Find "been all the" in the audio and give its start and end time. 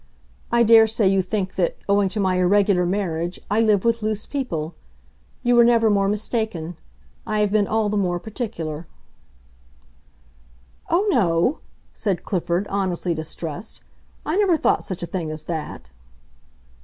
7.51-7.97